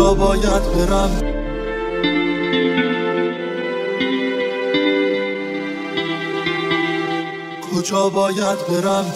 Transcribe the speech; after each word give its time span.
کجا 0.00 0.14
باید 0.14 0.62
برم. 0.62 1.10
کجا 7.74 8.08
باید 8.08 8.58
برم؟ 8.68 9.12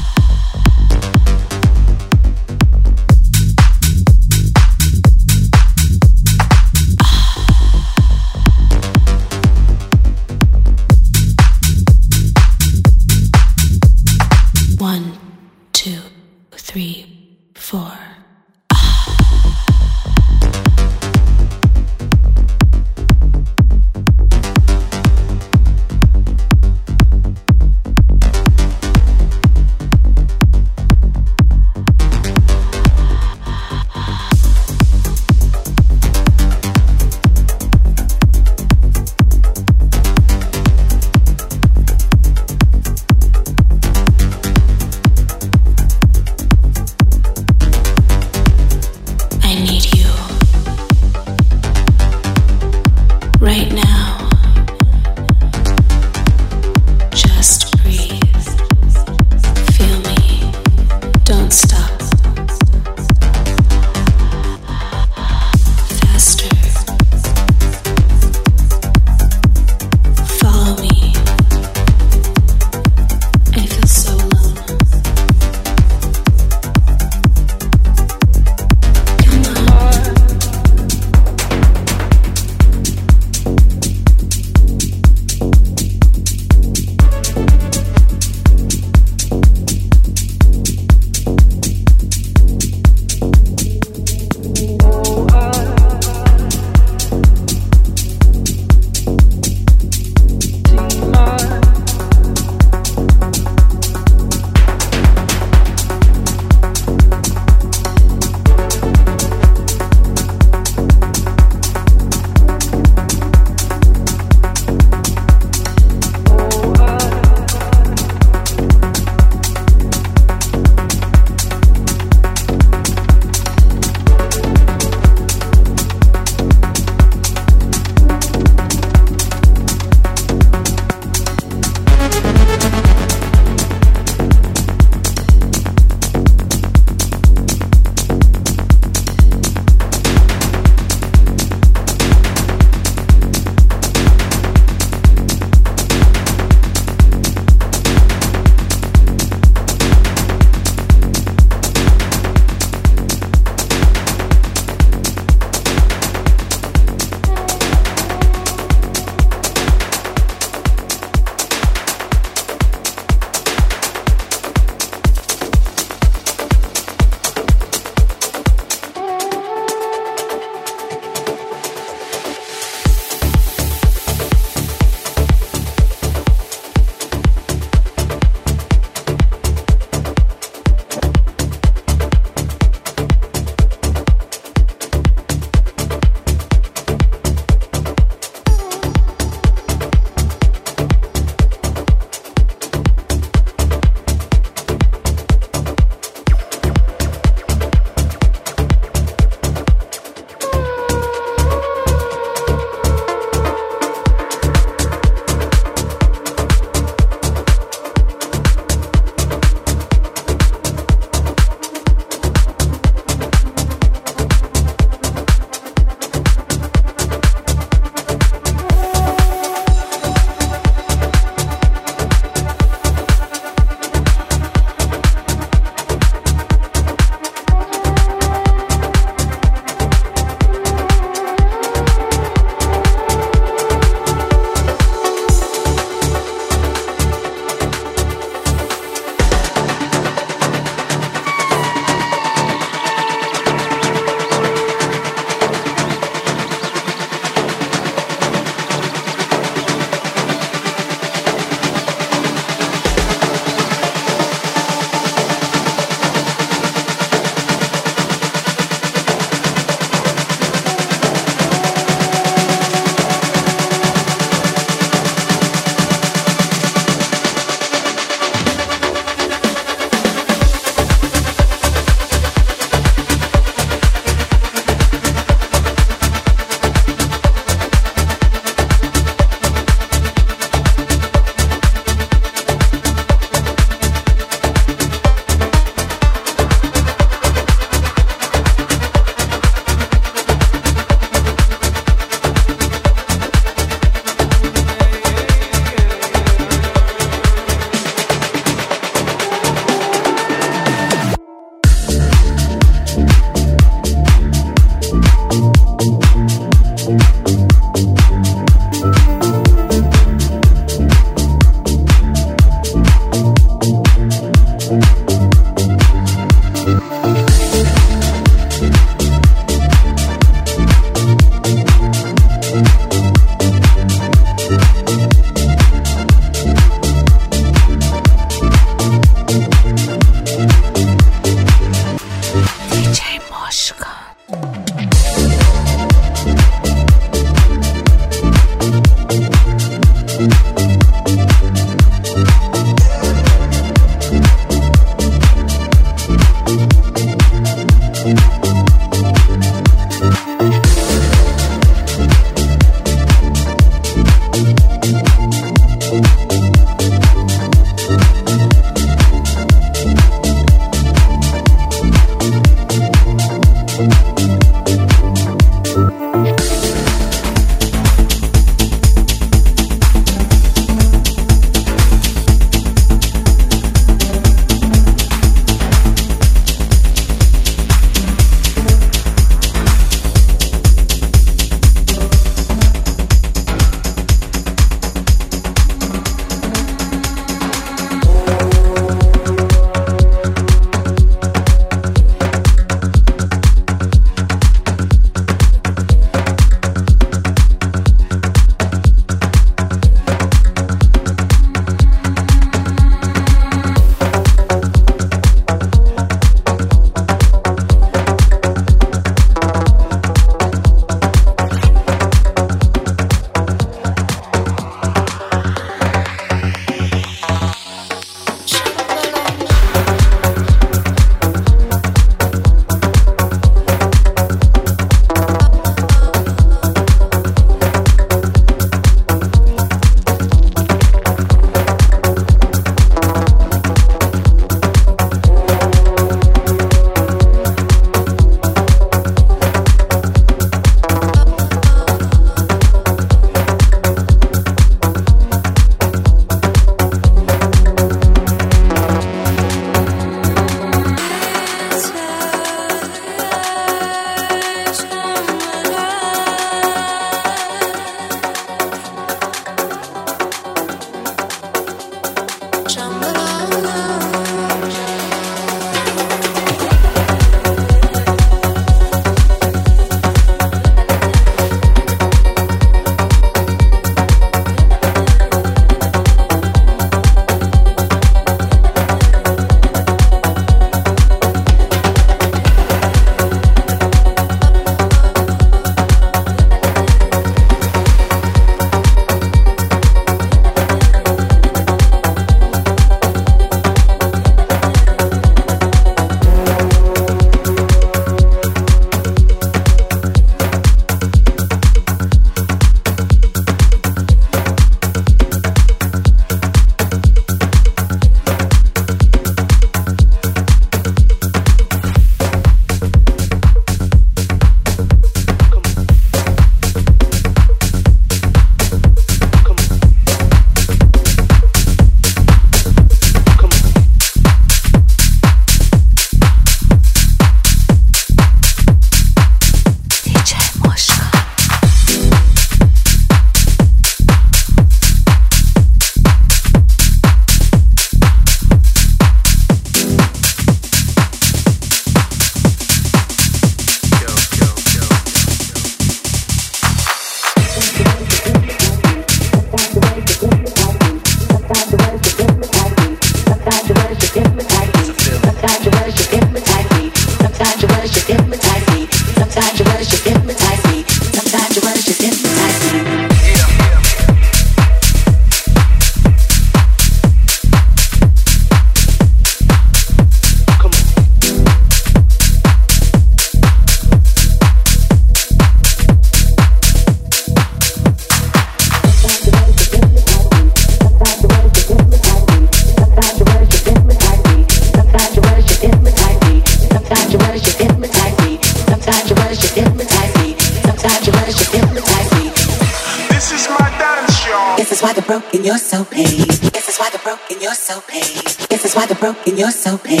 and 599.27 599.37
you're 599.37 599.51
so 599.51 599.77
pink. 599.77 600.00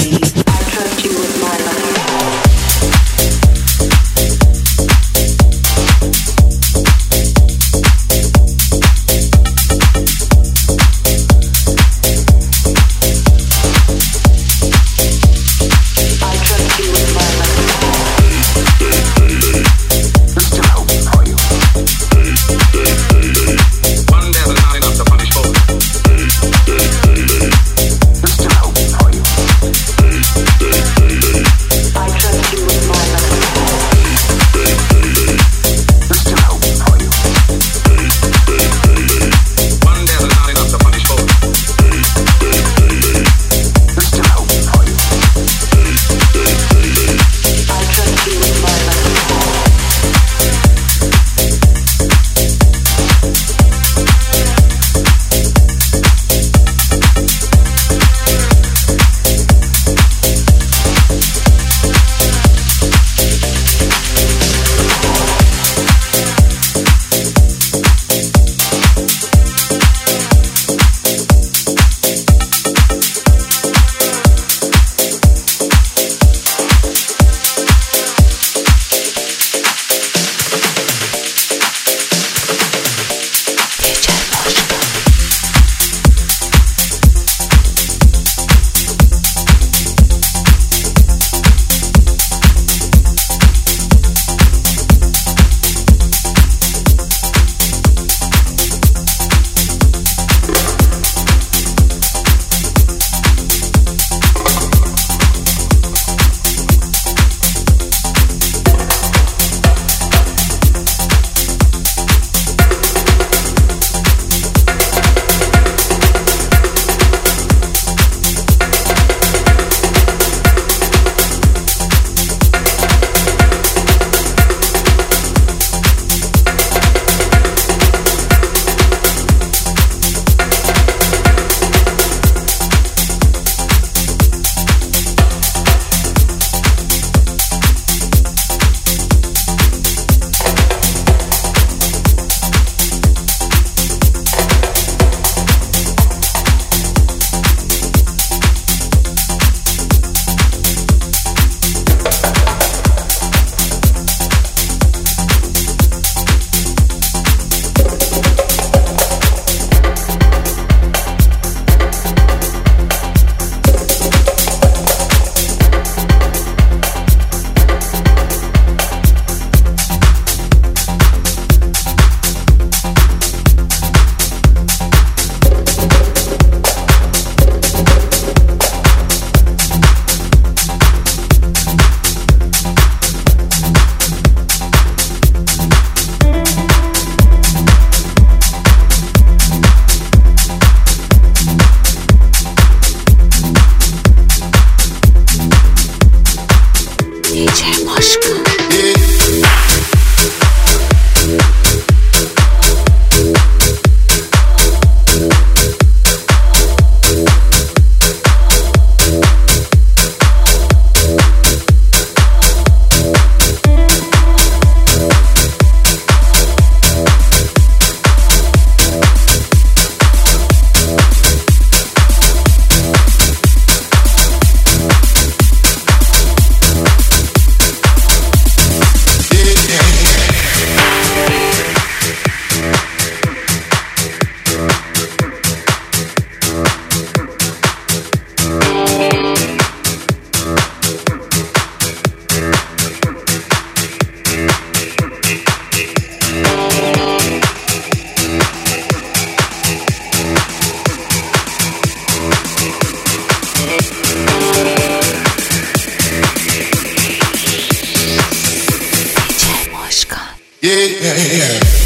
yeah. 260.61 260.69
yeah. 260.69 261.80